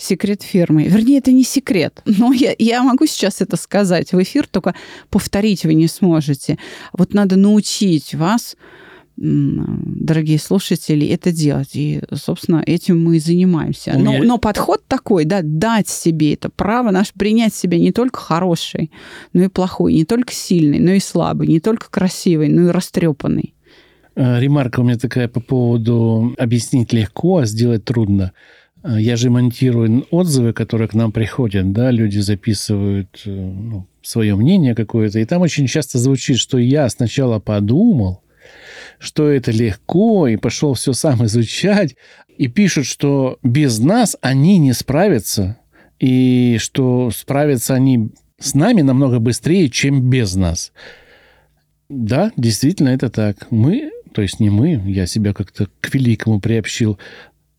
секрет 0.03 0.43
фирмы. 0.43 0.83
Вернее, 0.83 1.17
это 1.19 1.31
не 1.31 1.43
секрет, 1.43 2.01
но 2.05 2.33
я, 2.33 2.53
я 2.59 2.83
могу 2.83 3.05
сейчас 3.05 3.41
это 3.41 3.57
сказать 3.57 4.11
в 4.13 4.21
эфир, 4.21 4.47
только 4.47 4.75
повторить 5.09 5.65
вы 5.65 5.73
не 5.73 5.87
сможете. 5.87 6.57
Вот 6.93 7.13
надо 7.13 7.35
научить 7.35 8.13
вас, 8.15 8.55
дорогие 9.15 10.39
слушатели, 10.39 11.07
это 11.07 11.31
делать. 11.31 11.71
И, 11.75 12.01
собственно, 12.13 12.63
этим 12.65 13.03
мы 13.03 13.17
и 13.17 13.19
занимаемся. 13.19 13.93
Но, 13.95 14.13
меня- 14.13 14.23
но 14.23 14.37
подход 14.37 14.81
такой, 14.87 15.25
да, 15.25 15.41
дать 15.43 15.87
себе 15.87 16.33
это 16.33 16.49
право, 16.49 16.91
наш 16.91 17.13
принять 17.13 17.53
себя 17.53 17.77
не 17.77 17.91
только 17.91 18.19
хороший, 18.19 18.91
но 19.33 19.43
и 19.43 19.47
плохой, 19.49 19.93
не 19.93 20.05
только 20.05 20.33
сильный, 20.33 20.79
но 20.79 20.91
и 20.91 20.99
слабый, 20.99 21.47
не 21.47 21.59
только 21.59 21.89
красивый, 21.89 22.49
но 22.49 22.69
и 22.69 22.71
растрепанный. 22.71 23.53
Э, 24.15 24.39
Ремарка 24.39 24.79
у 24.79 24.83
меня 24.83 24.97
такая 24.97 25.27
по 25.27 25.39
поводу 25.39 26.35
объяснить 26.37 26.93
легко, 26.93 27.39
а 27.39 27.45
сделать 27.45 27.85
трудно. 27.85 28.31
Э, 28.83 28.97
Я 28.99 29.15
же 29.15 29.29
монтирую 29.29 30.05
отзывы, 30.11 30.53
которые 30.53 30.87
к 30.87 30.93
нам 30.93 31.11
приходят, 31.11 31.71
да, 31.71 31.91
люди 31.91 32.19
записывают, 32.19 33.21
э, 33.25 33.31
ну, 33.31 33.87
свое 34.01 34.35
мнение 34.35 34.75
какое-то, 34.75 35.19
и 35.19 35.25
там 35.25 35.41
очень 35.41 35.67
часто 35.67 35.97
звучит, 35.97 36.37
что 36.37 36.57
я 36.57 36.89
сначала 36.89 37.39
подумал, 37.39 38.21
что 38.99 39.29
это 39.29 39.51
легко, 39.51 40.27
и 40.27 40.35
пошел 40.35 40.73
все 40.73 40.93
сам 40.93 41.25
изучать, 41.25 41.95
и 42.37 42.47
пишут, 42.47 42.85
что 42.85 43.37
без 43.43 43.79
нас 43.79 44.17
они 44.21 44.57
не 44.57 44.73
справятся, 44.73 45.57
и 45.99 46.57
что 46.59 47.11
справятся 47.11 47.75
они 47.75 48.11
с 48.39 48.53
нами 48.55 48.81
намного 48.81 49.19
быстрее, 49.19 49.69
чем 49.69 50.09
без 50.09 50.35
нас. 50.35 50.73
Да, 51.87 52.31
действительно, 52.35 52.89
это 52.89 53.09
так. 53.09 53.47
Мы, 53.51 53.91
то 54.13 54.21
есть 54.21 54.39
не 54.39 54.49
мы, 54.49 54.81
я 54.85 55.05
себя 55.05 55.33
как-то 55.33 55.67
к 55.79 55.93
великому 55.93 56.41
приобщил, 56.41 56.97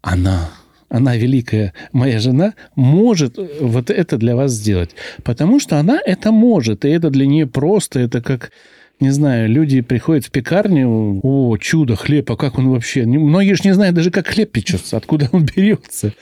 она, 0.03 0.51
она 0.95 1.17
великая, 1.17 1.73
моя 1.93 2.21
жена, 2.21 2.55
может 2.77 3.37
вот 3.61 3.91
это 3.91 4.17
для 4.17 4.37
вас 4.37 4.53
сделать. 4.53 4.91
Потому 5.25 5.59
что 5.59 5.79
она 5.81 5.99
это 6.05 6.31
может, 6.31 6.85
и 6.85 6.89
это 6.89 7.11
для 7.11 7.27
нее 7.27 7.49
просто, 7.49 7.99
это 7.99 8.23
как 8.23 8.53
не 9.01 9.11
знаю, 9.11 9.49
люди 9.49 9.81
приходят 9.81 10.25
в 10.25 10.31
пекарню, 10.31 11.21
о, 11.21 11.57
чудо, 11.57 11.97
хлеб, 11.97 12.31
а 12.31 12.37
как 12.37 12.59
он 12.59 12.69
вообще? 12.69 13.05
Многие 13.05 13.55
же 13.55 13.63
не 13.65 13.75
знают 13.75 13.97
даже, 13.97 14.13
как 14.13 14.29
хлеб 14.29 14.53
печется, 14.53 14.97
откуда 14.97 15.29
он 15.33 15.45
берется. 15.57 16.13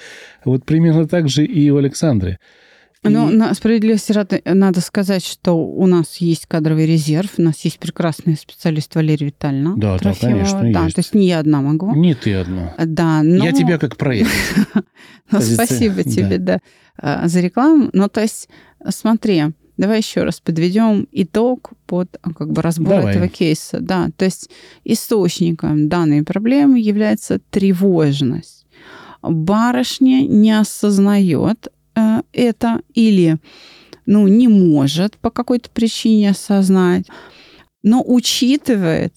Вот 0.42 0.64
примерно 0.64 1.06
так 1.06 1.28
же 1.28 1.44
и 1.44 1.68
у 1.68 1.76
Александры. 1.76 2.38
Ну, 3.04 3.30
на 3.30 3.52
справедливости 3.54 4.12
ради 4.12 4.42
надо 4.44 4.80
сказать, 4.80 5.24
что 5.24 5.54
у 5.54 5.86
нас 5.86 6.18
есть 6.18 6.46
кадровый 6.46 6.86
резерв, 6.86 7.30
у 7.38 7.42
нас 7.42 7.60
есть 7.64 7.80
прекрасный 7.80 8.36
специалист 8.36 8.94
Валерия 8.94 9.26
Витальевна. 9.26 9.74
Да, 9.76 9.98
Трофимова. 9.98 10.38
да, 10.38 10.44
конечно, 10.44 10.72
да, 10.72 10.84
есть. 10.84 10.94
То 10.94 11.00
есть 11.00 11.14
не 11.14 11.26
я 11.26 11.40
одна 11.40 11.60
могу. 11.60 11.94
Не 11.96 12.14
ты 12.14 12.34
одна. 12.34 12.74
Да, 12.78 13.22
но... 13.22 13.44
Я 13.44 13.52
тебя 13.52 13.78
как 13.78 13.96
проект. 13.96 14.30
Ну, 15.30 15.40
спасибо 15.40 16.04
тебе, 16.04 16.36
да, 16.36 16.58
а, 16.98 17.26
за 17.26 17.40
рекламу. 17.40 17.88
Ну, 17.94 18.06
то 18.10 18.20
есть, 18.20 18.50
смотри, 18.90 19.44
давай 19.78 19.98
еще 19.98 20.24
раз 20.24 20.40
подведем 20.40 21.08
итог 21.10 21.72
под 21.86 22.18
а, 22.20 22.34
как 22.34 22.52
бы 22.52 22.60
разбор 22.60 22.96
Давай. 22.96 23.12
этого 23.12 23.28
кейса. 23.28 23.80
Да, 23.80 24.10
то 24.14 24.26
есть 24.26 24.50
источником 24.84 25.88
данной 25.88 26.22
проблемы 26.22 26.80
является 26.80 27.38
тревожность. 27.50 28.66
Барышня 29.22 30.26
не 30.26 30.52
осознает 30.52 31.68
это 32.32 32.80
или 32.94 33.38
ну, 34.06 34.26
не 34.26 34.48
может 34.48 35.16
по 35.18 35.30
какой-то 35.30 35.70
причине 35.70 36.30
осознать, 36.30 37.06
но 37.82 38.02
учитывает, 38.04 39.14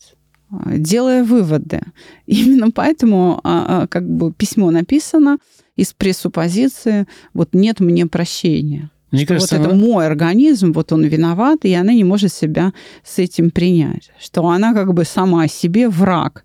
а, 0.50 0.77
делая 0.77 1.24
выводы. 1.24 1.82
Именно 2.25 2.72
поэтому 2.72 3.39
а, 3.44 3.84
а, 3.84 3.88
как 3.88 4.08
бы 4.08 4.32
письмо 4.32 4.72
написано 4.72 5.38
из 5.75 5.94
пресуппозиции 5.94 7.08
«вот 7.34 7.50
нет 7.53 7.79
мне 7.79 8.05
прощения». 8.05 8.89
Мне 9.12 9.25
кажется, 9.25 9.58
вот 9.58 9.65
это 9.65 9.74
она- 9.74 9.86
мой 9.86 10.05
организм, 10.05 10.74
вот 10.74 10.91
он 10.91 11.05
виноват, 11.05 11.63
и 11.63 11.74
она 11.74 11.94
не 11.94 12.03
может 12.03 12.34
себя 12.34 12.74
с 13.03 13.17
этим 13.20 13.50
принять. 13.50 14.12
Что 14.20 14.48
она 14.50 14.74
как 14.74 14.94
бы 14.94 15.05
сама 15.05 15.48
себе 15.48 15.88
враг. 15.88 16.44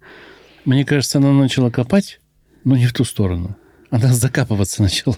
Мне 0.64 0.84
кажется, 0.84 1.18
она 1.18 1.32
начала 1.32 1.70
копать, 1.70 2.20
но 2.64 2.76
не 2.76 2.86
в 2.86 2.92
ту 2.92 3.04
сторону. 3.04 3.56
Она 3.90 4.12
закапываться 4.12 4.82
начала. 4.82 5.16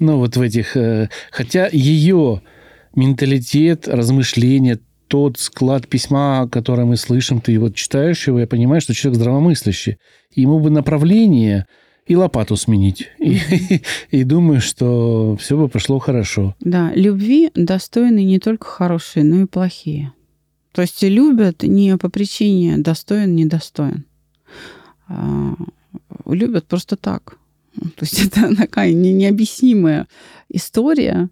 Ну, 0.00 0.16
вот 0.16 0.36
в 0.36 0.40
этих... 0.40 0.76
э, 0.76 1.08
Хотя 1.30 1.68
ее 1.70 2.42
менталитет, 2.96 3.86
размышления, 3.86 4.80
тот 5.06 5.38
склад 5.38 5.88
письма, 5.88 6.48
который 6.50 6.84
мы 6.84 6.96
слышим, 6.96 7.40
ты 7.40 7.58
вот 7.58 7.74
читаешь 7.74 8.26
его, 8.26 8.40
я 8.40 8.46
понимаю, 8.46 8.80
что 8.80 8.94
человек 8.94 9.20
здравомыслящий. 9.20 9.98
Ему 10.34 10.58
бы 10.60 10.70
направление 10.70 11.66
и 12.06 12.16
лопату 12.16 12.56
сменить. 12.56 13.08
И, 13.18 13.38
и 14.10 14.24
думаю, 14.24 14.60
что 14.60 15.36
все 15.36 15.56
бы 15.56 15.68
пошло 15.68 15.98
хорошо. 15.98 16.54
Да, 16.60 16.92
любви 16.94 17.50
достойны 17.54 18.24
не 18.24 18.38
только 18.38 18.66
хорошие, 18.66 19.24
но 19.24 19.42
и 19.42 19.46
плохие. 19.46 20.12
То 20.72 20.82
есть 20.82 21.02
любят 21.02 21.62
не 21.62 21.96
по 21.98 22.08
причине 22.08 22.78
достоин, 22.78 23.34
недостоин. 23.34 24.04
А, 25.08 25.54
любят 26.26 26.66
просто 26.66 26.96
так. 26.96 27.36
То 27.96 28.02
есть 28.04 28.22
это 28.26 28.54
такая 28.56 28.92
не- 28.92 29.12
необъяснимая 29.12 30.06
история. 30.48 31.28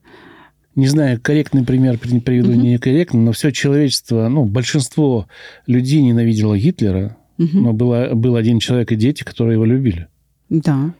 Не 0.74 0.86
знаю, 0.86 1.20
корректный 1.20 1.64
пример 1.64 1.98
при- 1.98 2.20
приведу, 2.20 2.52
не 2.52 2.72
некорректно, 2.72 3.20
но 3.20 3.32
все 3.32 3.50
человечество, 3.50 4.28
ну, 4.28 4.44
большинство 4.44 5.26
людей 5.66 6.02
ненавидело 6.02 6.56
Гитлера, 6.56 7.16
Мгм. 7.36 7.62
но 7.62 7.72
было, 7.72 8.14
был 8.14 8.36
один 8.36 8.58
человек 8.60 8.92
и 8.92 8.96
дети, 8.96 9.22
которые 9.24 9.54
его 9.54 9.64
любили. 9.64 10.08
Да. 10.48 10.94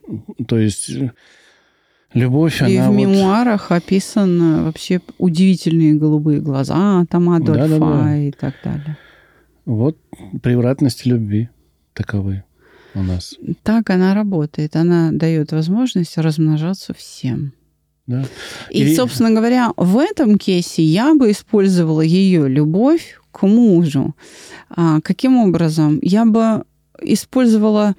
То 0.47 0.59
есть 0.59 0.91
э, 0.91 1.11
любовь, 2.13 2.61
И 2.63 2.77
она 2.77 2.91
в 2.91 2.95
вот... 2.95 3.01
мемуарах 3.01 3.71
описаны 3.73 4.63
вообще 4.63 5.01
удивительные 5.19 5.95
голубые 5.95 6.41
глаза 6.41 7.05
там 7.11 7.31
Адольфа 7.31 7.69
Да-да-да. 7.69 8.17
и 8.19 8.31
так 8.33 8.55
далее. 8.65 8.97
Вот 9.65 9.97
превратности 10.43 11.09
любви 11.09 11.49
таковы 11.93 12.43
у 12.95 13.03
нас. 13.03 13.35
Так 13.63 13.91
она 13.91 14.15
работает. 14.15 14.77
Она 14.77 15.11
дает 15.13 15.53
возможность 15.53 16.17
размножаться 16.19 16.95
всем. 16.95 17.53
Да? 18.07 18.25
И, 18.71 18.85
И- 18.85 18.95
собственно 18.95 19.31
говоря, 19.31 19.73
в 19.77 19.99
этом 19.99 20.39
кейсе 20.39 20.83
я 20.83 21.15
бы 21.15 21.31
использовала 21.31 22.01
ее 22.01 22.49
любовь 22.49 23.21
к 23.33 23.47
мужу. 23.47 24.15
А, 24.71 25.01
каким 25.03 25.37
образом? 25.37 25.99
Я 26.03 26.25
бы 26.25 26.65
использовала 27.03 27.95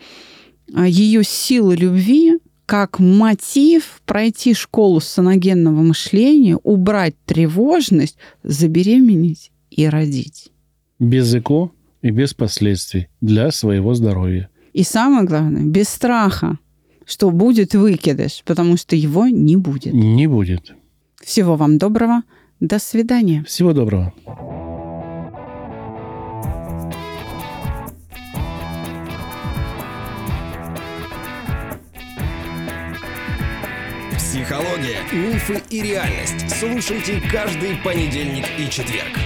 а, 0.74 0.88
ее 0.88 1.24
силы 1.24 1.76
любви 1.76 2.40
как 2.66 3.00
мотив 3.00 4.00
пройти 4.06 4.54
школу 4.54 5.00
саногенного 5.00 5.82
мышления, 5.82 6.56
убрать 6.62 7.16
тревожность, 7.26 8.16
забеременеть 8.44 9.52
и 9.72 9.88
родить. 9.88 10.52
Без 11.00 11.34
ЭКО 11.34 11.72
и 12.04 12.12
без 12.12 12.36
последствий 12.36 13.08
для 13.22 13.50
своего 13.50 13.96
здоровья. 13.96 14.50
И 14.74 14.84
самое 14.84 15.26
главное, 15.26 15.64
без 15.64 15.90
страха, 15.90 16.60
что 17.06 17.32
будет 17.32 17.74
выкидыш, 17.74 18.44
потому 18.46 18.78
что 18.78 18.96
его 18.96 19.28
не 19.28 19.58
будет. 19.58 19.94
Не 19.94 20.28
будет. 20.28 20.74
Всего 21.22 21.56
вам 21.56 21.78
доброго. 21.78 22.24
До 22.60 22.78
свидания. 22.78 23.44
Всего 23.46 23.74
доброго. 23.74 24.14
Психология, 34.18 35.00
мифы 35.12 35.62
и 35.70 35.82
реальность. 35.82 36.50
Слушайте 36.60 37.22
каждый 37.32 37.76
понедельник 37.84 38.46
и 38.58 38.70
четверг. 38.70 39.18